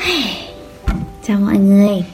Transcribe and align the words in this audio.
Chào 1.22 1.38
mọi 1.40 1.58
người. 1.58 2.04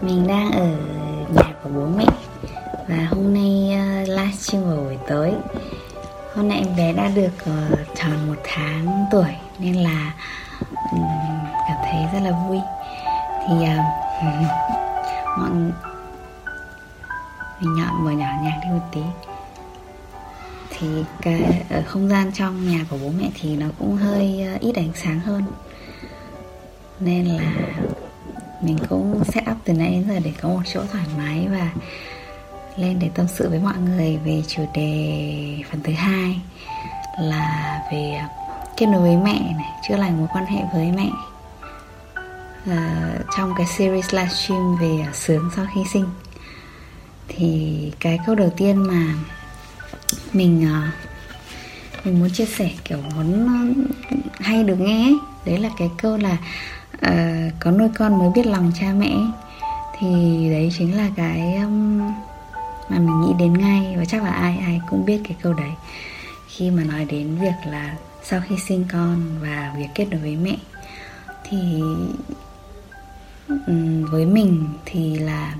Mình 0.00 0.26
đang 0.26 0.52
ở 0.52 0.66
nhà 1.34 1.54
của 1.62 1.70
bố 1.74 1.86
mẹ 1.96 2.04
Và 2.88 3.06
hôm 3.10 3.34
nay 3.34 3.78
ờ, 3.78 4.02
uh, 4.02 4.08
livestream 4.08 4.64
vào 4.64 4.76
buổi 4.76 4.98
tối. 5.08 5.32
Hôm 6.34 6.48
nay 6.48 6.58
em 6.58 6.76
bé 6.76 6.92
đã 6.92 7.08
được 7.08 7.30
uh, 7.42 7.78
tròn 7.94 8.26
một 8.26 8.40
tháng 8.44 9.06
tuổi 9.10 9.34
Nên 9.58 9.74
là 9.74 10.14
um, 10.92 11.00
cảm 11.68 11.76
thấy 11.82 12.02
rất 12.12 12.30
là 12.30 12.38
vui. 12.48 12.58
Thì 13.48 13.54
uh, 13.54 13.68
mọi 15.38 15.50
mình 17.60 17.74
nhọn 17.74 18.04
vừa 18.04 18.10
nhỏ 18.10 18.28
nhạc 18.42 18.60
đi 18.62 18.68
một 18.70 18.88
tí 18.92 19.31
thì 20.82 21.04
cái 21.22 21.64
ở 21.70 21.82
không 21.86 22.08
gian 22.08 22.32
trong 22.32 22.70
nhà 22.70 22.84
của 22.90 22.96
bố 23.02 23.10
mẹ 23.18 23.30
thì 23.40 23.56
nó 23.56 23.66
cũng 23.78 23.96
hơi 23.96 24.42
ờ, 24.52 24.58
ít 24.60 24.74
ánh 24.74 24.92
sáng 24.94 25.20
hơn. 25.20 25.42
Nên 27.00 27.26
là 27.26 27.52
mình 28.62 28.78
cũng 28.88 29.24
set 29.24 29.44
up 29.50 29.56
từ 29.64 29.72
nãy 29.72 29.90
đến 29.90 30.04
giờ 30.08 30.20
để 30.24 30.32
có 30.40 30.48
một 30.48 30.62
chỗ 30.74 30.80
thoải 30.92 31.04
mái 31.18 31.48
và 31.48 31.72
lên 32.76 32.98
để 32.98 33.10
tâm 33.14 33.26
sự 33.28 33.48
với 33.48 33.58
mọi 33.58 33.76
người 33.76 34.18
về 34.24 34.42
chủ 34.48 34.62
đề 34.74 35.58
phần 35.70 35.80
thứ 35.82 35.92
hai 35.92 36.40
là 37.20 37.80
về 37.92 38.20
kết 38.76 38.86
nối 38.86 39.00
với 39.00 39.16
mẹ 39.16 39.40
này 39.56 39.70
chữa 39.88 39.96
lành 39.96 40.18
mối 40.18 40.28
quan 40.32 40.46
hệ 40.46 40.60
với 40.74 40.92
mẹ. 40.92 41.10
À, 42.66 43.12
trong 43.36 43.52
cái 43.56 43.66
series 43.66 44.14
livestream 44.14 44.76
về 44.80 45.06
sướng 45.12 45.50
sau 45.56 45.66
khi 45.74 45.80
sinh. 45.92 46.06
Thì 47.28 47.92
cái 48.00 48.18
câu 48.26 48.34
đầu 48.34 48.50
tiên 48.56 48.76
mà 48.76 49.14
mình 50.32 50.68
uh, 50.68 52.04
mình 52.04 52.20
muốn 52.20 52.30
chia 52.30 52.46
sẻ 52.46 52.70
kiểu 52.84 52.98
muốn 53.14 53.46
ờ, 54.10 54.16
hay 54.40 54.64
được 54.64 54.80
nghe 54.80 55.04
ấy. 55.04 55.16
đấy 55.44 55.58
là 55.58 55.70
cái 55.78 55.90
câu 56.02 56.16
là 56.16 56.36
uh, 56.94 57.52
có 57.60 57.70
nuôi 57.70 57.88
con 57.98 58.18
mới 58.18 58.30
biết 58.34 58.46
lòng 58.46 58.72
cha 58.80 58.92
mẹ 58.98 59.16
thì 59.98 60.08
đấy 60.50 60.72
chính 60.78 60.96
là 60.96 61.08
cái 61.16 61.54
um, 61.56 61.98
mà 62.88 62.98
mình 62.98 63.20
nghĩ 63.20 63.32
đến 63.38 63.52
ngay 63.52 63.94
và 63.96 64.04
chắc 64.04 64.22
là 64.22 64.30
ai 64.30 64.58
ai 64.58 64.80
cũng 64.90 65.04
biết 65.04 65.20
cái 65.24 65.36
câu 65.42 65.52
đấy 65.52 65.70
khi 66.48 66.70
mà 66.70 66.84
nói 66.84 67.04
đến 67.04 67.38
việc 67.40 67.70
là 67.70 67.94
sau 68.22 68.40
khi 68.48 68.54
sinh 68.68 68.84
con 68.92 69.38
và 69.40 69.74
việc 69.76 69.88
kết 69.94 70.06
nối 70.10 70.20
với 70.20 70.36
mẹ 70.36 70.56
thì 71.44 71.82
um, 73.48 74.04
với 74.04 74.26
mình 74.26 74.68
thì 74.84 75.18
là 75.18 75.54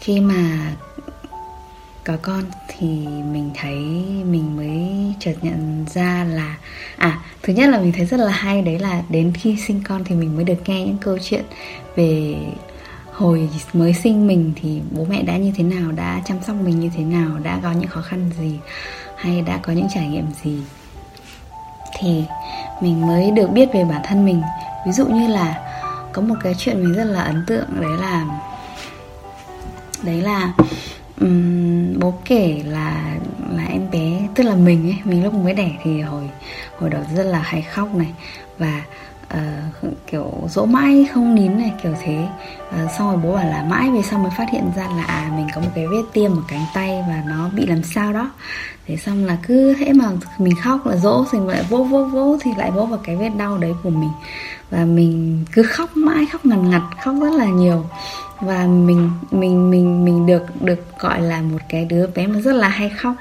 khi 0.00 0.20
mà 0.20 0.72
có 2.04 2.16
con 2.22 2.42
thì 2.68 2.86
mình 3.32 3.50
thấy 3.54 3.74
mình 4.24 4.56
mới 4.56 5.14
chợt 5.20 5.34
nhận 5.42 5.86
ra 5.94 6.24
là 6.24 6.56
à 6.96 7.18
thứ 7.42 7.52
nhất 7.52 7.70
là 7.70 7.78
mình 7.78 7.92
thấy 7.92 8.06
rất 8.06 8.20
là 8.20 8.32
hay, 8.32 8.62
đấy 8.62 8.78
là 8.78 9.02
đến 9.08 9.32
khi 9.34 9.56
sinh 9.66 9.82
con 9.88 10.04
thì 10.04 10.14
mình 10.14 10.36
mới 10.36 10.44
được 10.44 10.68
nghe 10.68 10.84
những 10.84 10.98
câu 10.98 11.18
chuyện 11.22 11.44
về 11.96 12.36
hồi 13.12 13.48
mới 13.72 13.94
sinh 13.94 14.26
mình 14.26 14.52
thì 14.56 14.80
bố 14.90 15.04
mẹ 15.04 15.22
đã 15.22 15.36
như 15.36 15.52
thế 15.56 15.64
nào, 15.64 15.92
đã 15.92 16.22
chăm 16.24 16.36
sóc 16.46 16.56
mình 16.56 16.80
như 16.80 16.90
thế 16.96 17.04
nào, 17.04 17.38
đã 17.42 17.60
có 17.62 17.72
những 17.72 17.88
khó 17.88 18.02
khăn 18.02 18.30
gì 18.38 18.58
hay 19.16 19.42
đã 19.42 19.56
có 19.62 19.72
những 19.72 19.88
trải 19.94 20.06
nghiệm 20.06 20.26
gì. 20.44 20.58
Thì 21.98 22.24
mình 22.80 23.06
mới 23.06 23.30
được 23.30 23.50
biết 23.50 23.68
về 23.72 23.84
bản 23.84 24.00
thân 24.04 24.24
mình. 24.24 24.42
Ví 24.86 24.92
dụ 24.92 25.06
như 25.06 25.28
là 25.28 25.60
có 26.12 26.22
một 26.22 26.34
cái 26.42 26.54
chuyện 26.58 26.84
mình 26.84 26.92
rất 26.92 27.04
là 27.04 27.22
ấn 27.22 27.44
tượng, 27.46 27.66
đấy 27.80 27.96
là 28.00 28.24
đấy 30.02 30.20
là 30.20 30.52
um, 31.20 31.98
bố 31.98 32.14
kể 32.24 32.62
là 32.66 33.16
là 33.50 33.64
em 33.64 33.90
bé 33.90 34.28
tức 34.34 34.44
là 34.44 34.54
mình 34.54 34.86
ấy 34.86 34.98
mình 35.04 35.24
lúc 35.24 35.34
mới 35.34 35.54
đẻ 35.54 35.70
thì 35.84 36.00
hồi 36.00 36.30
hồi 36.78 36.90
đó 36.90 36.98
rất 37.16 37.22
là 37.22 37.38
hay 37.38 37.62
khóc 37.62 37.94
này 37.94 38.12
và 38.58 38.82
uh, 39.34 39.92
kiểu 40.06 40.32
dỗ 40.48 40.64
mãi 40.64 41.06
không 41.12 41.34
nín 41.34 41.58
này 41.58 41.72
kiểu 41.82 41.92
thế. 42.02 42.28
Uh, 42.68 42.90
xong 42.98 43.08
rồi 43.08 43.16
bố 43.16 43.34
bảo 43.34 43.46
là 43.46 43.66
mãi 43.70 43.90
về 43.90 44.02
sau 44.02 44.18
mới 44.18 44.30
phát 44.38 44.50
hiện 44.52 44.64
ra 44.76 44.88
là 44.96 45.04
à 45.04 45.32
mình 45.36 45.46
có 45.54 45.60
một 45.60 45.68
cái 45.74 45.86
vết 45.86 46.02
tiêm 46.12 46.32
ở 46.32 46.42
cánh 46.48 46.64
tay 46.74 47.04
và 47.08 47.22
nó 47.26 47.50
bị 47.54 47.66
làm 47.66 47.82
sao 47.82 48.12
đó. 48.12 48.30
Thế 48.86 48.96
xong 48.96 49.24
là 49.24 49.36
cứ 49.46 49.74
thế 49.78 49.92
mà 49.92 50.10
mình 50.38 50.54
khóc 50.62 50.86
là 50.86 50.96
dỗ 50.96 51.24
thì 51.32 51.38
lại 51.46 51.64
vỗ 51.70 51.84
vỗ 51.84 52.04
vỗ 52.04 52.36
thì 52.40 52.50
lại 52.58 52.70
vỗ 52.70 52.86
vào 52.86 53.00
cái 53.04 53.16
vết 53.16 53.30
đau 53.38 53.58
đấy 53.58 53.72
của 53.82 53.90
mình. 53.90 54.10
Và 54.70 54.84
mình 54.84 55.44
cứ 55.52 55.62
khóc 55.62 55.96
mãi 55.96 56.26
khóc 56.32 56.46
ngần 56.46 56.70
ngặt 56.70 56.82
khóc 57.04 57.14
rất 57.22 57.32
là 57.32 57.46
nhiều 57.46 57.84
và 58.46 58.66
mình 58.66 59.10
mình 59.30 59.70
mình 59.70 60.04
mình 60.04 60.26
được 60.26 60.62
được 60.62 60.98
gọi 60.98 61.22
là 61.22 61.42
một 61.42 61.58
cái 61.68 61.84
đứa 61.84 62.06
bé 62.06 62.26
mà 62.26 62.40
rất 62.40 62.52
là 62.52 62.68
hay 62.68 62.88
khóc. 62.88 63.14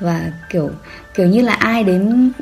Và 0.00 0.32
kiểu 0.50 0.70
kiểu 1.14 1.26
như 1.26 1.40
là 1.42 1.52
ai 1.52 1.84
đến 1.84 2.32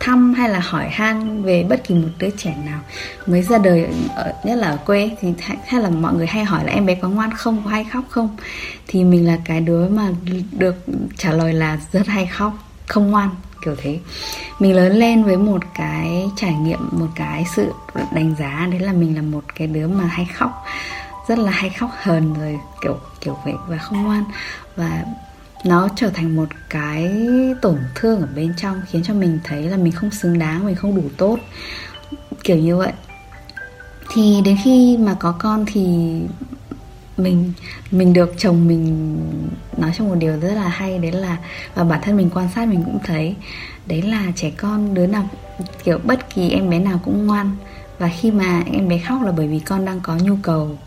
thăm 0.00 0.34
hay 0.34 0.48
là 0.48 0.60
hỏi 0.60 0.88
han 0.88 1.42
về 1.42 1.64
bất 1.68 1.84
kỳ 1.84 1.94
một 1.94 2.08
đứa 2.18 2.30
trẻ 2.30 2.54
nào 2.66 2.80
mới 3.26 3.42
ra 3.42 3.58
đời 3.58 3.86
ở, 4.14 4.32
nhất 4.44 4.58
là 4.58 4.68
ở 4.68 4.76
quê 4.76 5.10
thì 5.20 5.32
hay 5.66 5.82
là 5.82 5.90
mọi 5.90 6.14
người 6.14 6.26
hay 6.26 6.44
hỏi 6.44 6.64
là 6.64 6.72
em 6.72 6.86
bé 6.86 6.94
có 6.94 7.08
ngoan 7.08 7.30
không 7.30 7.62
có 7.64 7.70
hay 7.70 7.84
khóc 7.84 8.04
không? 8.08 8.36
Thì 8.86 9.04
mình 9.04 9.26
là 9.26 9.38
cái 9.44 9.60
đứa 9.60 9.88
mà 9.88 10.08
được 10.52 10.76
trả 11.16 11.32
lời 11.32 11.52
là 11.52 11.78
rất 11.92 12.06
hay 12.06 12.26
khóc 12.26 12.52
không 12.86 13.10
ngoan 13.10 13.30
kiểu 13.64 13.76
thế. 13.82 13.98
Mình 14.58 14.76
lớn 14.76 14.92
lên 14.92 15.24
với 15.24 15.36
một 15.36 15.62
cái 15.74 16.26
trải 16.36 16.54
nghiệm 16.54 16.80
một 16.92 17.08
cái 17.16 17.44
sự 17.56 17.72
đánh 18.12 18.34
giá 18.38 18.68
đấy 18.70 18.80
là 18.80 18.92
mình 18.92 19.16
là 19.16 19.22
một 19.22 19.44
cái 19.54 19.66
đứa 19.66 19.88
mà 19.88 20.04
hay 20.04 20.26
khóc 20.34 20.64
rất 21.28 21.38
là 21.38 21.50
hay 21.50 21.70
khóc 21.70 21.90
hờn 22.02 22.34
rồi, 22.34 22.58
kiểu 22.82 22.98
kiểu 23.20 23.38
vậy 23.44 23.54
và 23.68 23.78
không 23.78 24.02
ngoan. 24.02 24.24
Và 24.76 25.04
nó 25.64 25.88
trở 25.96 26.10
thành 26.10 26.36
một 26.36 26.48
cái 26.70 27.16
tổn 27.62 27.78
thương 27.94 28.20
ở 28.20 28.28
bên 28.36 28.54
trong, 28.56 28.82
khiến 28.86 29.02
cho 29.02 29.14
mình 29.14 29.38
thấy 29.44 29.62
là 29.62 29.76
mình 29.76 29.92
không 29.92 30.10
xứng 30.10 30.38
đáng, 30.38 30.66
mình 30.66 30.74
không 30.74 30.96
đủ 30.96 31.02
tốt, 31.16 31.38
kiểu 32.44 32.56
như 32.56 32.76
vậy. 32.76 32.92
Thì 34.12 34.40
đến 34.44 34.56
khi 34.64 34.96
mà 34.96 35.14
có 35.14 35.34
con 35.38 35.64
thì 35.66 36.12
mình 37.16 37.52
mình 37.90 38.12
được 38.12 38.34
chồng 38.38 38.68
mình 38.68 39.16
nói 39.76 39.92
trong 39.98 40.08
một 40.08 40.14
điều 40.18 40.40
rất 40.40 40.54
là 40.54 40.68
hay, 40.68 40.98
đấy 40.98 41.12
là, 41.12 41.36
và 41.74 41.84
bản 41.84 42.00
thân 42.02 42.16
mình 42.16 42.30
quan 42.34 42.48
sát 42.54 42.68
mình 42.68 42.82
cũng 42.84 42.98
thấy, 43.04 43.36
đấy 43.86 44.02
là 44.02 44.22
trẻ 44.36 44.50
con 44.50 44.94
đứa 44.94 45.06
nào, 45.06 45.28
kiểu 45.84 45.98
bất 46.04 46.34
kỳ 46.34 46.50
em 46.50 46.70
bé 46.70 46.78
nào 46.78 47.00
cũng 47.04 47.26
ngoan. 47.26 47.56
Và 47.98 48.08
khi 48.08 48.30
mà 48.30 48.62
em 48.72 48.88
bé 48.88 48.98
khóc 48.98 49.22
là 49.22 49.32
bởi 49.32 49.48
vì 49.48 49.58
con 49.58 49.84
đang 49.84 50.00
có 50.00 50.16
nhu 50.16 50.36
cầu 50.42 50.78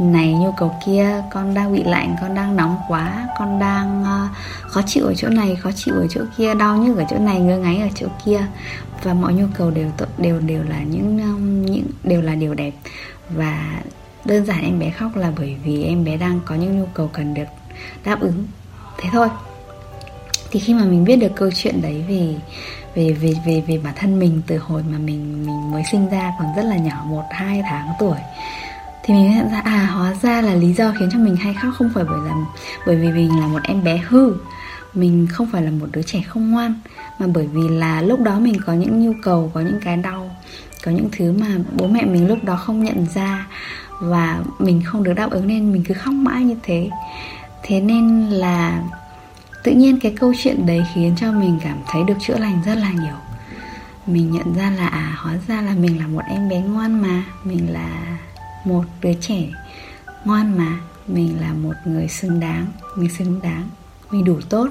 này 0.00 0.32
nhu 0.32 0.52
cầu 0.52 0.74
kia 0.86 1.22
con 1.30 1.54
đang 1.54 1.72
bị 1.72 1.82
lạnh 1.84 2.16
con 2.20 2.34
đang 2.34 2.56
nóng 2.56 2.76
quá 2.88 3.28
con 3.38 3.58
đang 3.58 4.02
uh, 4.02 4.36
khó 4.60 4.82
chịu 4.86 5.06
ở 5.06 5.14
chỗ 5.14 5.28
này 5.28 5.56
khó 5.56 5.70
chịu 5.72 5.94
ở 5.94 6.06
chỗ 6.10 6.20
kia 6.36 6.54
đau 6.54 6.76
nhức 6.76 6.96
ở 6.96 7.04
chỗ 7.10 7.18
này 7.18 7.40
ngứa 7.40 7.56
ngáy 7.56 7.78
ở 7.78 7.88
chỗ 7.94 8.06
kia. 8.24 8.46
Và 9.02 9.14
mọi 9.14 9.34
nhu 9.34 9.46
cầu 9.54 9.70
đều 9.70 9.90
đều 10.18 10.40
đều 10.40 10.62
là 10.62 10.82
những 10.82 11.18
um, 11.18 11.62
những 11.64 11.86
đều 12.04 12.22
là 12.22 12.34
điều 12.34 12.54
đẹp. 12.54 12.72
Và 13.30 13.82
đơn 14.24 14.46
giản 14.46 14.62
em 14.62 14.78
bé 14.78 14.90
khóc 14.90 15.16
là 15.16 15.32
bởi 15.38 15.56
vì 15.64 15.84
em 15.84 16.04
bé 16.04 16.16
đang 16.16 16.40
có 16.44 16.54
những 16.54 16.78
nhu 16.80 16.86
cầu 16.94 17.10
cần 17.12 17.34
được 17.34 17.48
đáp 18.04 18.20
ứng. 18.20 18.46
Thế 18.98 19.08
thôi. 19.12 19.28
Thì 20.50 20.60
khi 20.60 20.74
mà 20.74 20.84
mình 20.84 21.04
biết 21.04 21.16
được 21.16 21.32
câu 21.36 21.50
chuyện 21.54 21.82
đấy 21.82 22.04
về 22.08 22.34
về 22.94 23.12
về 23.12 23.34
về 23.46 23.62
về 23.66 23.78
bản 23.84 23.94
thân 23.96 24.18
mình 24.18 24.42
từ 24.46 24.58
hồi 24.58 24.82
mà 24.82 24.98
mình 24.98 25.46
mình 25.46 25.70
mới 25.70 25.82
sinh 25.92 26.08
ra 26.08 26.32
còn 26.38 26.48
rất 26.56 26.64
là 26.64 26.76
nhỏ 26.76 27.04
một 27.06 27.24
hai 27.30 27.62
tháng 27.62 27.88
tuổi 27.98 28.16
thì 29.04 29.14
mình 29.14 29.30
nhận 29.30 29.50
ra 29.50 29.60
à 29.60 29.86
hóa 29.86 30.14
ra 30.22 30.40
là 30.42 30.54
lý 30.54 30.72
do 30.72 30.92
khiến 30.98 31.08
cho 31.12 31.18
mình 31.18 31.36
hay 31.36 31.54
khóc 31.54 31.74
không 31.78 31.90
phải 31.94 32.04
bởi 32.04 32.18
là, 32.28 32.34
bởi 32.86 32.96
vì 32.96 33.08
mình 33.08 33.40
là 33.40 33.46
một 33.46 33.60
em 33.62 33.84
bé 33.84 33.96
hư. 34.08 34.34
Mình 34.94 35.26
không 35.30 35.48
phải 35.52 35.62
là 35.62 35.70
một 35.70 35.86
đứa 35.92 36.02
trẻ 36.02 36.22
không 36.28 36.50
ngoan, 36.50 36.74
mà 37.18 37.26
bởi 37.34 37.46
vì 37.46 37.68
là 37.68 38.02
lúc 38.02 38.20
đó 38.20 38.38
mình 38.40 38.56
có 38.66 38.72
những 38.72 39.04
nhu 39.04 39.12
cầu, 39.22 39.50
có 39.54 39.60
những 39.60 39.80
cái 39.84 39.96
đau, 39.96 40.30
có 40.84 40.90
những 40.90 41.08
thứ 41.12 41.32
mà 41.32 41.46
bố 41.76 41.86
mẹ 41.86 42.04
mình 42.04 42.28
lúc 42.28 42.44
đó 42.44 42.56
không 42.56 42.84
nhận 42.84 43.06
ra 43.14 43.46
và 44.00 44.38
mình 44.58 44.82
không 44.84 45.02
được 45.02 45.12
đáp 45.12 45.30
ứng 45.30 45.46
nên 45.46 45.72
mình 45.72 45.84
cứ 45.88 45.94
khóc 45.94 46.14
mãi 46.14 46.44
như 46.44 46.56
thế. 46.62 46.90
Thế 47.62 47.80
nên 47.80 48.30
là 48.30 48.82
tự 49.62 49.72
nhiên 49.72 50.00
cái 50.00 50.14
câu 50.20 50.32
chuyện 50.38 50.66
đấy 50.66 50.84
khiến 50.94 51.14
cho 51.16 51.32
mình 51.32 51.58
cảm 51.62 51.78
thấy 51.86 52.02
được 52.04 52.14
chữa 52.26 52.38
lành 52.38 52.62
rất 52.66 52.74
là 52.74 52.90
nhiều. 52.92 53.16
Mình 54.06 54.30
nhận 54.30 54.54
ra 54.54 54.70
là 54.70 54.86
à 54.86 55.16
hóa 55.16 55.34
ra 55.48 55.60
là 55.60 55.74
mình 55.74 55.98
là 55.98 56.06
một 56.06 56.22
em 56.28 56.48
bé 56.48 56.60
ngoan 56.60 57.02
mà, 57.02 57.22
mình 57.44 57.72
là 57.72 57.88
một 58.64 58.84
đứa 59.02 59.12
trẻ 59.20 59.48
ngoan 60.24 60.58
mà, 60.58 60.80
mình 61.06 61.40
là 61.40 61.52
một 61.52 61.74
người 61.84 62.08
xứng 62.08 62.40
đáng, 62.40 62.66
mình 62.96 63.10
xứng 63.18 63.40
đáng, 63.42 63.68
mình 64.10 64.24
đủ 64.24 64.40
tốt, 64.48 64.68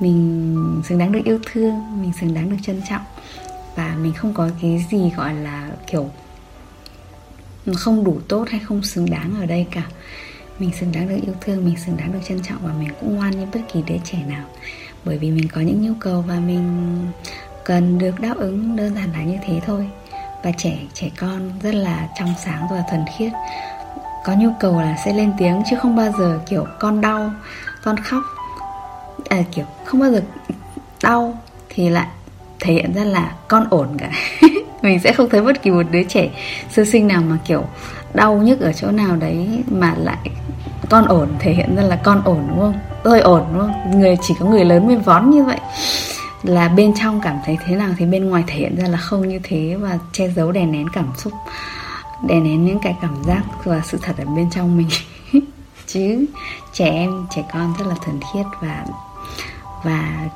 mình 0.00 0.82
xứng 0.88 0.98
đáng 0.98 1.12
được 1.12 1.24
yêu 1.24 1.38
thương, 1.52 2.02
mình 2.02 2.12
xứng 2.20 2.34
đáng 2.34 2.50
được 2.50 2.56
trân 2.62 2.80
trọng. 2.88 3.02
Và 3.76 3.96
mình 4.02 4.12
không 4.12 4.34
có 4.34 4.50
cái 4.62 4.86
gì 4.90 5.10
gọi 5.16 5.34
là 5.34 5.70
kiểu 5.86 6.10
không 7.76 8.04
đủ 8.04 8.20
tốt 8.28 8.48
hay 8.50 8.60
không 8.60 8.82
xứng 8.82 9.10
đáng 9.10 9.40
ở 9.40 9.46
đây 9.46 9.66
cả. 9.70 9.82
Mình 10.58 10.70
xứng 10.80 10.92
đáng 10.92 11.08
được 11.08 11.18
yêu 11.22 11.34
thương, 11.40 11.64
mình 11.64 11.76
xứng 11.86 11.96
đáng 11.96 12.12
được 12.12 12.18
trân 12.28 12.40
trọng 12.42 12.58
và 12.62 12.72
mình 12.72 12.88
cũng 13.00 13.16
ngoan 13.16 13.30
như 13.30 13.46
bất 13.52 13.60
kỳ 13.72 13.82
đứa 13.82 13.98
trẻ 14.04 14.24
nào. 14.26 14.44
Bởi 15.04 15.18
vì 15.18 15.30
mình 15.30 15.48
có 15.48 15.60
những 15.60 15.82
nhu 15.82 15.92
cầu 16.00 16.24
và 16.28 16.40
mình 16.40 16.96
cần 17.64 17.98
được 17.98 18.20
đáp 18.20 18.36
ứng 18.36 18.76
đơn 18.76 18.94
giản 18.94 19.12
là 19.12 19.22
như 19.22 19.36
thế 19.46 19.60
thôi 19.66 19.90
và 20.42 20.50
trẻ 20.56 20.78
trẻ 20.94 21.10
con 21.20 21.50
rất 21.62 21.74
là 21.74 22.08
trong 22.18 22.34
sáng 22.44 22.66
và 22.70 22.82
thuần 22.90 23.04
khiết. 23.18 23.32
Có 24.24 24.34
nhu 24.34 24.50
cầu 24.60 24.80
là 24.80 24.96
sẽ 25.04 25.12
lên 25.12 25.32
tiếng 25.38 25.62
chứ 25.70 25.76
không 25.76 25.96
bao 25.96 26.12
giờ 26.18 26.40
kiểu 26.46 26.66
con 26.80 27.00
đau 27.00 27.30
con 27.84 27.96
khóc. 27.96 28.22
À, 29.28 29.38
kiểu 29.52 29.64
không 29.84 30.00
bao 30.00 30.10
giờ 30.10 30.22
đau 31.02 31.38
thì 31.68 31.88
lại 31.88 32.06
thể 32.60 32.72
hiện 32.72 32.94
ra 32.94 33.04
là 33.04 33.32
con 33.48 33.66
ổn 33.70 33.88
cả. 33.98 34.10
Mình 34.82 35.00
sẽ 35.00 35.12
không 35.12 35.28
thấy 35.30 35.42
bất 35.42 35.62
kỳ 35.62 35.70
một 35.70 35.86
đứa 35.90 36.02
trẻ 36.02 36.28
sơ 36.70 36.84
sinh 36.84 37.08
nào 37.08 37.22
mà 37.22 37.38
kiểu 37.44 37.64
đau 38.14 38.34
nhức 38.36 38.60
ở 38.60 38.72
chỗ 38.72 38.90
nào 38.90 39.16
đấy 39.16 39.62
mà 39.70 39.94
lại 39.98 40.18
con 40.90 41.06
ổn 41.06 41.28
thể 41.38 41.52
hiện 41.52 41.76
ra 41.76 41.82
là 41.82 41.96
con 41.96 42.22
ổn 42.24 42.44
đúng 42.48 42.58
không? 42.58 42.78
Tôi 43.02 43.20
ổn 43.20 43.44
đúng 43.52 43.60
không? 43.60 44.00
Người 44.00 44.16
chỉ 44.22 44.34
có 44.40 44.46
người 44.46 44.64
lớn 44.64 44.86
mới 44.86 44.96
vón 44.96 45.30
như 45.30 45.44
vậy 45.44 45.58
là 46.42 46.68
bên 46.68 46.92
trong 47.00 47.20
cảm 47.20 47.36
thấy 47.44 47.58
thế 47.64 47.76
nào 47.76 47.90
thì 47.98 48.06
bên 48.06 48.24
ngoài 48.24 48.44
thể 48.46 48.54
hiện 48.54 48.76
ra 48.76 48.88
là 48.88 48.98
không 48.98 49.28
như 49.28 49.40
thế 49.42 49.76
và 49.80 49.98
che 50.12 50.28
giấu 50.28 50.52
đè 50.52 50.66
nén 50.66 50.88
cảm 50.88 51.12
xúc 51.16 51.32
đè 52.22 52.40
nén 52.40 52.64
những 52.64 52.78
cái 52.82 52.96
cảm 53.00 53.24
giác 53.24 53.42
và 53.64 53.82
sự 53.84 53.98
thật 54.02 54.16
ở 54.18 54.24
bên 54.24 54.50
trong 54.50 54.76
mình. 54.76 54.88
Chứ 55.86 56.26
trẻ 56.72 56.86
em 56.90 57.26
trẻ 57.34 57.44
con 57.52 57.74
rất 57.78 57.86
là 57.86 57.94
thuần 58.04 58.20
khiết 58.32 58.46
và 58.60 58.84
và 59.84 60.28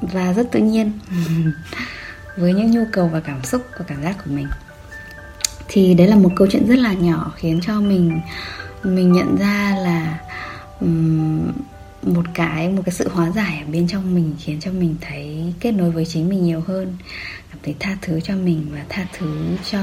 và 0.00 0.32
rất 0.32 0.46
tự 0.52 0.60
nhiên 0.60 0.92
với 2.36 2.54
những 2.54 2.70
nhu 2.70 2.84
cầu 2.92 3.08
và 3.12 3.20
cảm 3.20 3.44
xúc 3.44 3.62
và 3.78 3.84
cảm 3.88 4.02
giác 4.02 4.16
của 4.24 4.30
mình. 4.30 4.46
Thì 5.68 5.94
đấy 5.94 6.06
là 6.06 6.16
một 6.16 6.30
câu 6.36 6.48
chuyện 6.50 6.68
rất 6.68 6.78
là 6.78 6.92
nhỏ 6.92 7.32
khiến 7.36 7.60
cho 7.62 7.80
mình 7.80 8.20
mình 8.82 9.12
nhận 9.12 9.36
ra 9.36 9.76
là 9.78 10.18
um, 10.80 11.52
một 12.02 12.24
cái 12.34 12.68
một 12.68 12.82
cái 12.86 12.94
sự 12.94 13.08
hóa 13.12 13.30
giải 13.30 13.62
ở 13.66 13.72
bên 13.72 13.88
trong 13.88 14.14
mình 14.14 14.34
khiến 14.38 14.60
cho 14.60 14.70
mình 14.72 14.96
thấy 15.00 15.54
kết 15.60 15.72
nối 15.72 15.90
với 15.90 16.04
chính 16.04 16.28
mình 16.28 16.44
nhiều 16.44 16.62
hơn. 16.66 16.96
Cảm 17.50 17.58
thấy 17.62 17.74
tha 17.80 17.96
thứ 18.02 18.20
cho 18.20 18.34
mình 18.36 18.66
và 18.72 18.84
tha 18.88 19.06
thứ 19.18 19.56
cho 19.70 19.80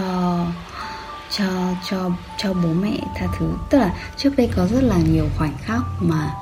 cho 1.38 1.46
cho 1.90 2.12
cho 2.38 2.54
bố 2.54 2.74
mẹ 2.74 2.98
tha 3.16 3.28
thứ. 3.40 3.52
Tức 3.70 3.80
là 3.80 3.96
trước 4.18 4.38
đây 4.38 4.50
có 4.56 4.68
rất 4.68 4.84
là 4.84 4.98
nhiều 4.98 5.26
khoảnh 5.38 5.54
khắc 5.66 5.82
mà 6.00 6.34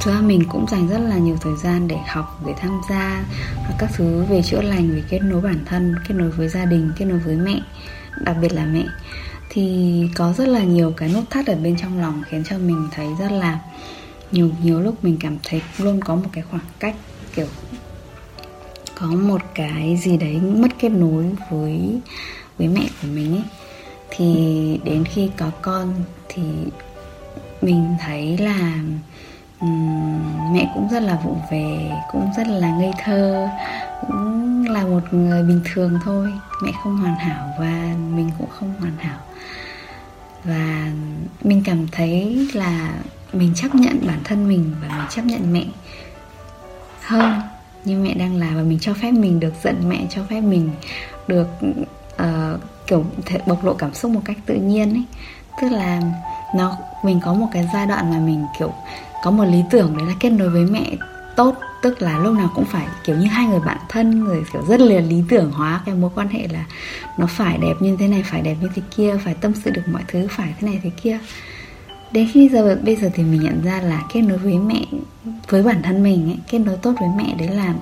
thực 0.00 0.12
ra 0.12 0.20
mình 0.20 0.44
cũng 0.48 0.66
dành 0.70 0.88
rất 0.88 0.98
là 0.98 1.16
nhiều 1.16 1.36
thời 1.40 1.56
gian 1.56 1.88
để 1.88 1.96
học, 2.08 2.40
để 2.46 2.54
tham 2.60 2.80
gia 2.90 3.24
các 3.78 3.90
thứ 3.94 4.24
về 4.24 4.42
chữa 4.42 4.62
lành, 4.62 4.90
về 4.94 5.02
kết 5.08 5.18
nối 5.22 5.40
bản 5.40 5.64
thân, 5.66 5.94
kết 6.08 6.14
nối 6.14 6.30
với 6.30 6.48
gia 6.48 6.64
đình, 6.64 6.92
kết 6.96 7.04
nối 7.04 7.18
với 7.18 7.36
mẹ, 7.36 7.60
đặc 8.20 8.36
biệt 8.40 8.52
là 8.52 8.64
mẹ. 8.64 8.84
Thì 9.50 10.08
có 10.14 10.32
rất 10.32 10.48
là 10.48 10.60
nhiều 10.60 10.92
cái 10.96 11.08
nút 11.08 11.24
thắt 11.30 11.46
ở 11.46 11.54
bên 11.54 11.76
trong 11.78 12.00
lòng 12.00 12.22
khiến 12.26 12.44
cho 12.44 12.58
mình 12.58 12.88
thấy 12.94 13.06
rất 13.18 13.32
là 13.32 13.58
nhiều 14.32 14.50
nhiều 14.62 14.80
lúc 14.80 15.04
mình 15.04 15.16
cảm 15.20 15.36
thấy 15.44 15.62
luôn 15.78 16.00
có 16.00 16.14
một 16.14 16.28
cái 16.32 16.44
khoảng 16.50 16.64
cách 16.78 16.94
kiểu 17.34 17.46
có 19.00 19.06
một 19.06 19.42
cái 19.54 19.96
gì 20.02 20.16
đấy 20.16 20.40
mất 20.40 20.68
kết 20.78 20.88
nối 20.88 21.24
với 21.50 22.00
với 22.58 22.68
mẹ 22.68 22.88
của 23.02 23.08
mình 23.08 23.36
ấy. 23.36 23.44
Thì 24.10 24.80
đến 24.84 25.04
khi 25.04 25.30
có 25.36 25.50
con 25.62 25.94
thì 26.28 26.42
mình 27.62 27.96
thấy 28.00 28.38
là 28.38 28.74
um, 29.60 30.54
mẹ 30.54 30.72
cũng 30.74 30.88
rất 30.90 31.02
là 31.02 31.20
vụ 31.24 31.36
về 31.50 31.90
cũng 32.12 32.30
rất 32.36 32.48
là 32.48 32.70
ngây 32.70 32.92
thơ 33.04 33.48
cũng 34.00 34.64
là 34.68 34.84
một 34.84 35.14
người 35.14 35.42
bình 35.42 35.60
thường 35.72 35.98
thôi. 36.04 36.32
Mẹ 36.62 36.72
không 36.82 36.96
hoàn 36.96 37.14
hảo 37.14 37.48
và 37.58 37.94
mình 38.14 38.30
cũng 38.38 38.48
không 38.50 38.74
hoàn 38.80 38.96
hảo 38.98 39.18
và 40.44 40.90
mình 41.42 41.62
cảm 41.64 41.88
thấy 41.88 42.48
là 42.54 42.94
mình 43.32 43.52
chấp 43.54 43.74
nhận 43.74 44.06
bản 44.06 44.18
thân 44.24 44.48
mình 44.48 44.74
và 44.82 44.88
mình 44.88 45.06
chấp 45.10 45.22
nhận 45.24 45.52
mẹ 45.52 45.64
hơn 47.02 47.40
như 47.84 47.98
mẹ 47.98 48.14
đang 48.14 48.36
là. 48.36 48.50
Và 48.54 48.62
mình 48.62 48.78
cho 48.80 48.94
phép 48.94 49.12
mình 49.12 49.40
được 49.40 49.54
giận 49.64 49.88
mẹ 49.88 50.06
cho 50.10 50.22
phép 50.30 50.40
mình 50.40 50.70
được 51.26 51.48
uh, 52.22 52.60
kiểu 52.86 53.04
thể 53.26 53.38
bộc 53.46 53.64
lộ 53.64 53.74
cảm 53.74 53.94
xúc 53.94 54.10
một 54.10 54.20
cách 54.24 54.36
tự 54.46 54.54
nhiên 54.54 54.94
ấy. 54.94 55.04
Tức 55.60 55.68
là 55.68 56.00
nó 56.56 56.76
mình 57.04 57.20
có 57.24 57.34
một 57.34 57.46
cái 57.52 57.68
giai 57.74 57.86
đoạn 57.86 58.10
mà 58.10 58.18
mình 58.18 58.46
kiểu 58.58 58.72
có 59.24 59.30
một 59.30 59.44
lý 59.44 59.62
tưởng 59.70 59.96
đấy 59.96 60.06
là 60.06 60.14
kết 60.20 60.30
nối 60.30 60.48
với 60.48 60.64
mẹ 60.64 60.86
tốt 61.36 61.54
tức 61.82 62.02
là 62.02 62.18
lúc 62.18 62.34
nào 62.34 62.50
cũng 62.54 62.64
phải 62.64 62.86
kiểu 63.04 63.16
như 63.16 63.26
hai 63.26 63.46
người 63.46 63.60
bạn 63.60 63.78
thân 63.88 64.24
người 64.24 64.42
kiểu 64.52 64.62
rất 64.68 64.80
là 64.80 65.00
lý 65.00 65.22
tưởng 65.28 65.50
hóa 65.50 65.80
cái 65.86 65.94
mối 65.94 66.10
quan 66.14 66.28
hệ 66.28 66.48
là 66.48 66.64
nó 67.18 67.26
phải 67.26 67.58
đẹp 67.58 67.74
như 67.80 67.96
thế 67.96 68.08
này 68.08 68.22
phải 68.22 68.42
đẹp 68.42 68.56
như 68.60 68.68
thế 68.74 68.82
kia 68.96 69.16
phải 69.24 69.34
tâm 69.34 69.52
sự 69.64 69.70
được 69.70 69.82
mọi 69.92 70.02
thứ 70.08 70.26
phải 70.30 70.54
thế 70.60 70.68
này 70.68 70.80
thế 70.82 70.90
kia. 71.02 71.18
Đến 72.12 72.28
khi 72.32 72.48
giờ 72.48 72.78
bây 72.84 72.96
giờ 72.96 73.10
thì 73.14 73.22
mình 73.22 73.42
nhận 73.42 73.64
ra 73.64 73.80
là 73.80 74.02
kết 74.12 74.22
nối 74.22 74.38
với 74.38 74.58
mẹ 74.58 74.84
với 75.48 75.62
bản 75.62 75.82
thân 75.82 76.02
mình 76.02 76.30
ấy, 76.30 76.38
kết 76.50 76.58
nối 76.58 76.76
tốt 76.76 76.94
với 77.00 77.08
mẹ 77.16 77.34
đấy 77.38 77.48
là 77.48 77.74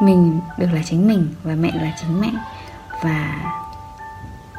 mình 0.00 0.40
được 0.58 0.68
là 0.72 0.82
chính 0.84 1.08
mình 1.08 1.28
và 1.42 1.54
mẹ 1.54 1.72
là 1.74 1.96
chính 2.00 2.20
mẹ. 2.20 2.30
Và 3.02 3.40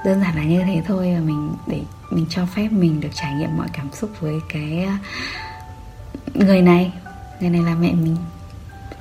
đơn 0.06 0.22
giản 0.22 0.36
là 0.36 0.44
như 0.44 0.62
thế 0.66 0.84
thôi 0.88 1.14
và 1.16 1.22
mình 1.22 1.54
để 1.68 1.82
mình 2.12 2.26
cho 2.30 2.46
phép 2.46 2.68
mình 2.72 3.02
được 3.02 3.10
trải 3.14 3.34
nghiệm 3.34 3.58
mọi 3.58 3.68
cảm 3.74 3.90
xúc 3.94 4.10
với 4.20 4.40
cái 4.54 4.86
ờ, 4.86 4.94
người 6.34 6.62
này 6.62 6.92
người 7.40 7.50
này 7.50 7.62
là 7.62 7.76
mẹ 7.76 7.92
mình 7.92 8.16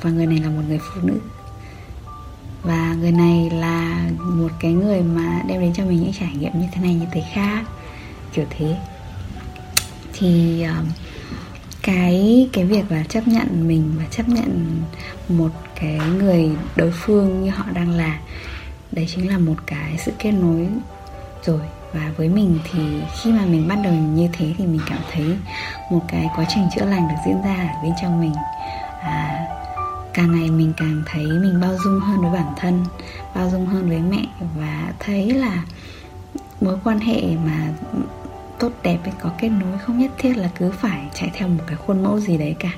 và 0.03 0.11
người 0.11 0.27
này 0.27 0.39
là 0.39 0.49
một 0.49 0.63
người 0.69 0.79
phụ 0.79 1.01
nữ. 1.03 1.21
Và 2.63 2.95
người 2.95 3.13
này 3.13 3.51
là 3.51 4.11
một 4.21 4.53
cái 4.61 4.73
người 4.73 5.03
mà 5.03 5.43
đem 5.47 5.61
đến 5.61 5.73
cho 5.75 5.85
mình 5.85 6.03
những 6.03 6.13
trải 6.13 6.31
nghiệm 6.35 6.61
như 6.61 6.67
thế 6.73 6.83
này 6.83 6.95
như 6.95 7.07
thế 7.13 7.23
khác 7.33 7.65
kiểu 8.33 8.45
thế. 8.51 8.77
Thì 10.13 10.63
ờ, 10.63 10.75
cái 11.83 12.49
cái 12.53 12.65
việc 12.65 12.93
là 12.93 13.03
chấp 13.09 13.29
nhận 13.29 13.69
mình 13.69 13.95
và 13.99 14.05
chấp 14.11 14.29
nhận 14.29 14.83
một 15.29 15.51
cái 15.81 15.99
người 15.99 16.51
đối 16.77 16.91
phương 16.91 17.45
như 17.45 17.51
họ 17.51 17.65
đang 17.73 17.91
là 17.91 18.19
đấy 18.93 19.07
chính 19.15 19.29
là 19.29 19.39
một 19.39 19.57
cái 19.67 19.99
sự 19.99 20.13
kết 20.19 20.33
nối 20.33 20.69
rồi. 21.45 21.61
Và 21.93 22.13
với 22.17 22.29
mình 22.29 22.59
thì 22.73 22.79
khi 23.23 23.33
mà 23.33 23.45
mình 23.47 23.69
bắt 23.69 23.79
đầu 23.85 23.93
như 23.93 24.29
thế 24.33 24.55
thì 24.59 24.67
mình 24.67 24.81
cảm 24.89 24.99
thấy 25.13 25.37
một 25.91 26.01
cái 26.09 26.29
quá 26.37 26.45
trình 26.49 26.65
chữa 26.77 26.85
lành 26.85 27.09
được 27.09 27.15
diễn 27.27 27.43
ra 27.43 27.55
ở 27.55 27.83
bên 27.83 27.93
trong 28.03 28.21
mình. 28.21 28.33
À, 29.03 29.47
càng 30.15 30.41
ngày 30.41 30.51
mình 30.51 30.73
càng 30.77 31.03
thấy 31.07 31.27
mình 31.27 31.61
bao 31.61 31.77
dung 31.85 32.01
hơn 32.01 32.21
với 32.21 32.31
bản 32.31 32.53
thân 32.57 32.85
bao 33.35 33.51
dung 33.51 33.67
hơn 33.67 33.89
với 33.89 34.01
mẹ 34.01 34.27
và 34.59 34.93
thấy 34.99 35.31
là 35.31 35.65
mối 36.61 36.79
quan 36.85 36.99
hệ 36.99 37.23
mà 37.45 37.69
tốt 38.59 38.73
đẹp 38.83 38.99
ấy 39.05 39.13
có 39.23 39.31
kết 39.39 39.49
nối 39.49 39.79
không 39.79 39.99
nhất 39.99 40.11
thiết 40.19 40.37
là 40.37 40.51
cứ 40.59 40.71
phải 40.71 41.09
chạy 41.15 41.31
theo 41.35 41.49
một 41.49 41.65
cái 41.67 41.77
khuôn 41.77 42.03
mẫu 42.03 42.21
gì 42.21 42.39
đấy 42.39 42.57
cả. 42.59 42.71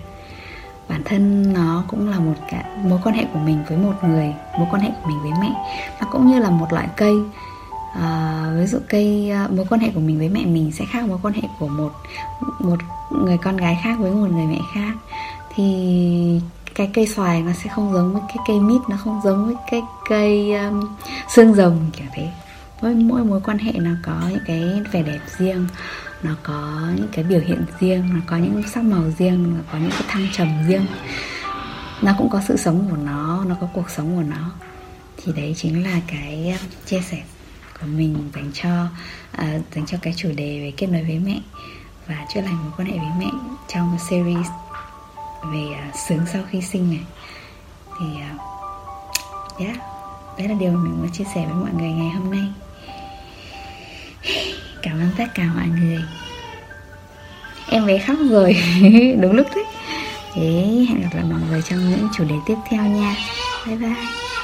Bản 0.88 1.02
thân 1.04 1.52
nó 1.52 1.84
cũng 1.88 2.08
là 2.08 2.18
một 2.18 2.34
cái 2.50 2.64
mối 2.84 2.98
quan 3.04 3.14
hệ 3.14 3.24
của 3.32 3.38
mình 3.38 3.58
với 3.68 3.78
một 3.78 3.94
người 4.04 4.34
mối 4.58 4.68
quan 4.70 4.82
hệ 4.82 4.90
của 5.02 5.08
mình 5.08 5.22
với 5.22 5.32
mẹ 5.40 5.52
nó 6.00 6.06
cũng 6.12 6.26
như 6.26 6.38
là 6.38 6.50
một 6.50 6.72
loại 6.72 6.88
cây. 6.96 7.14
À, 7.94 8.44
ví 8.58 8.66
dụ 8.66 8.78
cây 8.88 9.30
ờ, 9.30 9.48
mối 9.56 9.66
quan 9.70 9.80
hệ 9.80 9.90
của 9.94 10.00
mình 10.00 10.18
với 10.18 10.28
mẹ 10.28 10.44
mình 10.44 10.72
sẽ 10.72 10.84
khác 10.92 11.08
mối 11.08 11.18
quan 11.22 11.34
hệ 11.34 11.42
của 11.58 11.68
một 11.68 11.92
một 12.58 12.76
người 13.10 13.38
con 13.38 13.56
gái 13.56 13.78
khác 13.82 13.96
với 13.98 14.10
một 14.10 14.28
người 14.30 14.46
mẹ 14.46 14.60
khác. 14.74 14.92
Thì 15.54 16.40
cái 16.76 16.90
cây 16.94 17.06
xoài 17.06 17.42
nó 17.42 17.52
sẽ 17.52 17.70
không 17.70 17.92
giống 17.92 18.12
với 18.12 18.22
cái 18.28 18.36
cây 18.46 18.60
mít 18.60 18.80
nó 18.88 18.96
không 18.96 19.20
giống 19.24 19.46
với 19.46 19.54
cái 19.70 19.82
cây 20.08 20.54
um, 20.54 20.96
xương 21.34 21.54
rồng 21.54 21.90
kiểu 21.92 22.06
thế. 22.14 22.28
Mỗi 22.82 22.94
mỗi 22.94 23.24
mối 23.24 23.40
quan 23.44 23.58
hệ 23.58 23.72
nó 23.72 23.90
có 24.02 24.12
những 24.30 24.44
cái 24.46 24.82
vẻ 24.92 25.02
đẹp 25.02 25.20
riêng 25.38 25.66
nó 26.22 26.30
có 26.42 26.90
những 26.96 27.08
cái 27.12 27.24
biểu 27.24 27.40
hiện 27.40 27.64
riêng 27.80 28.14
nó 28.14 28.20
có 28.26 28.36
những 28.36 28.62
sắc 28.68 28.84
màu 28.84 29.02
riêng 29.18 29.54
nó 29.54 29.60
có 29.72 29.78
những 29.78 29.90
cái 29.90 30.02
thăng 30.08 30.28
trầm 30.32 30.48
riêng. 30.68 30.86
Nó 32.02 32.14
cũng 32.18 32.28
có 32.30 32.40
sự 32.48 32.56
sống 32.56 32.86
của 32.90 32.96
nó 32.96 33.44
nó 33.44 33.56
có 33.60 33.68
cuộc 33.74 33.90
sống 33.90 34.16
của 34.16 34.36
nó. 34.36 34.50
Thì 35.16 35.32
đấy 35.32 35.54
chính 35.56 35.84
là 35.84 36.00
cái 36.06 36.56
um, 36.60 36.68
chia 36.86 37.00
sẻ 37.00 37.22
của 37.80 37.86
mình 37.86 38.30
dành 38.34 38.50
cho 38.54 38.84
uh, 39.34 39.74
dành 39.74 39.86
cho 39.86 39.98
cái 40.02 40.14
chủ 40.16 40.28
đề 40.36 40.60
về 40.60 40.72
kết 40.76 40.86
nối 40.86 41.02
với 41.02 41.18
mẹ 41.18 41.40
và 42.06 42.26
chữa 42.34 42.40
lành 42.40 42.58
mối 42.62 42.72
quan 42.76 42.88
hệ 42.88 42.98
với 42.98 43.10
mẹ 43.18 43.30
trong 43.68 43.96
series 44.10 44.46
về 45.52 45.66
uh, 45.70 45.76
à, 45.76 45.92
sướng 46.08 46.26
sau 46.32 46.42
khi 46.50 46.62
sinh 46.62 46.90
này. 46.90 47.04
Thì 48.00 48.06
uh, 48.06 49.60
yeah 49.60 49.76
đấy 50.38 50.48
là 50.48 50.54
điều 50.54 50.72
mà 50.72 50.78
mình 50.78 50.98
muốn 50.98 51.10
chia 51.10 51.24
sẻ 51.34 51.46
với 51.46 51.54
mọi 51.54 51.70
người 51.78 51.90
ngày 51.90 52.10
hôm 52.10 52.30
nay. 52.30 52.44
Cảm 54.82 54.94
ơn 54.94 55.10
tất 55.18 55.24
cả 55.34 55.44
mọi 55.54 55.68
người. 55.68 56.04
Em 57.68 57.86
bé 57.86 57.98
khóc 57.98 58.16
rồi 58.30 58.56
đúng 59.20 59.32
lúc 59.32 59.46
đấy. 59.54 59.64
Thế 60.34 60.86
hẹn 60.88 61.02
gặp 61.02 61.08
lại 61.14 61.24
mọi 61.30 61.40
người 61.48 61.62
trong 61.62 61.90
những 61.90 62.08
chủ 62.16 62.24
đề 62.24 62.34
tiếp 62.46 62.56
theo 62.70 62.82
nha. 62.82 63.16
Bye 63.66 63.76
bye. 63.76 64.35